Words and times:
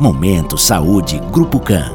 Momento 0.00 0.56
Saúde 0.56 1.20
Grupo 1.30 1.60
CAM. 1.60 1.92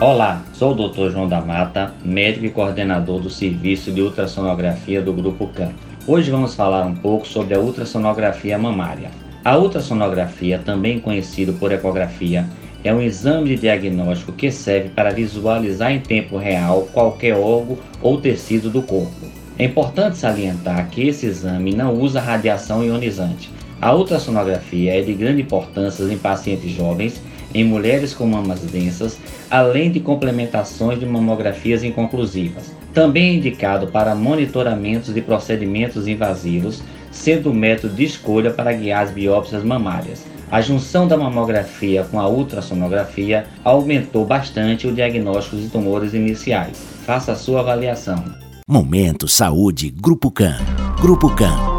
Olá, 0.00 0.42
sou 0.54 0.72
o 0.72 0.88
Dr. 0.88 1.10
João 1.10 1.28
da 1.28 1.38
Mata, 1.38 1.92
médico 2.02 2.46
e 2.46 2.50
coordenador 2.50 3.20
do 3.20 3.28
serviço 3.28 3.92
de 3.92 4.00
ultrassonografia 4.00 5.02
do 5.02 5.12
Grupo 5.12 5.48
CAM. 5.48 5.68
Hoje 6.06 6.30
vamos 6.30 6.54
falar 6.54 6.86
um 6.86 6.94
pouco 6.94 7.28
sobre 7.28 7.54
a 7.54 7.60
ultrassonografia 7.60 8.56
mamária. 8.56 9.10
A 9.44 9.58
ultrassonografia, 9.58 10.62
também 10.64 10.98
conhecida 10.98 11.52
por 11.52 11.72
ecografia, 11.72 12.48
é 12.82 12.90
um 12.94 13.02
exame 13.02 13.50
de 13.50 13.56
diagnóstico 13.56 14.32
que 14.32 14.50
serve 14.50 14.88
para 14.88 15.10
visualizar 15.10 15.92
em 15.92 16.00
tempo 16.00 16.38
real 16.38 16.88
qualquer 16.94 17.34
órgão 17.34 17.76
ou 18.00 18.18
tecido 18.18 18.70
do 18.70 18.80
corpo. 18.80 19.26
É 19.58 19.64
importante 19.66 20.16
salientar 20.16 20.88
que 20.88 21.06
esse 21.06 21.26
exame 21.26 21.74
não 21.74 21.92
usa 22.00 22.18
radiação 22.18 22.82
ionizante, 22.82 23.50
a 23.80 23.94
ultrassonografia 23.94 24.98
é 24.98 25.02
de 25.02 25.14
grande 25.14 25.42
importância 25.42 26.02
em 26.04 26.18
pacientes 26.18 26.70
jovens, 26.70 27.20
em 27.54 27.64
mulheres 27.64 28.12
com 28.12 28.26
mamas 28.26 28.60
densas, 28.60 29.18
além 29.50 29.90
de 29.90 30.00
complementações 30.00 30.98
de 30.98 31.06
mamografias 31.06 31.82
inconclusivas. 31.82 32.72
Também 32.92 33.30
é 33.30 33.34
indicado 33.34 33.86
para 33.88 34.14
monitoramentos 34.14 35.14
de 35.14 35.20
procedimentos 35.22 36.08
invasivos, 36.08 36.82
sendo 37.10 37.50
o 37.50 37.54
método 37.54 37.94
de 37.94 38.04
escolha 38.04 38.50
para 38.50 38.72
guiar 38.72 39.04
as 39.04 39.10
biópsias 39.10 39.62
mamárias. 39.62 40.26
A 40.50 40.60
junção 40.60 41.06
da 41.06 41.16
mamografia 41.16 42.04
com 42.04 42.18
a 42.18 42.28
ultrassonografia 42.28 43.46
aumentou 43.62 44.24
bastante 44.24 44.86
o 44.86 44.92
diagnóstico 44.92 45.56
de 45.56 45.68
tumores 45.68 46.14
iniciais. 46.14 46.82
Faça 47.04 47.32
a 47.32 47.36
sua 47.36 47.60
avaliação. 47.60 48.24
Momento 48.66 49.28
Saúde 49.28 49.90
Grupo 49.90 50.30
CAM. 50.30 50.58
Grupo 51.00 51.34
CAM 51.34 51.77